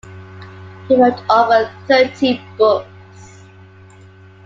He 0.87 0.99
wrote 0.99 1.21
over 1.29 1.69
thirty 1.87 2.41
books. 2.57 3.43